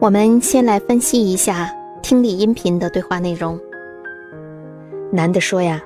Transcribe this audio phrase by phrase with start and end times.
[0.00, 1.70] 我们先来分析一下
[2.00, 3.60] 听力音频的对话内容。
[5.12, 5.78] 男的说呀：“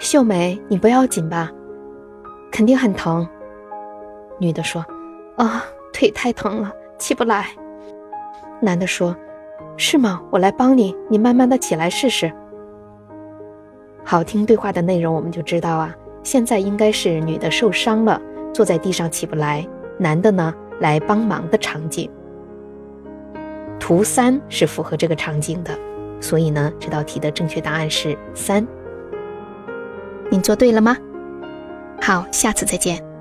[0.00, 1.50] 秀美，你不要紧吧？
[2.50, 3.28] 肯定很疼。”
[4.40, 4.82] 女的说
[5.36, 7.48] ：“啊、腿太疼了，起不来。”
[8.58, 9.14] 男的说
[9.76, 10.22] ：“是吗？
[10.30, 12.32] 我来帮你，你慢慢的起来试试。”
[14.02, 18.18] 好听对话的内容我们就知道啊，现在应该是女的受伤了，
[18.54, 19.62] 坐在地上起不来，
[19.98, 22.10] 男的呢来帮忙的场景。
[23.82, 25.76] 图三是符合这个场景的，
[26.20, 28.64] 所以呢，这道题的正确答案是三。
[30.30, 30.96] 你做对了吗？
[32.00, 33.11] 好，下次再见。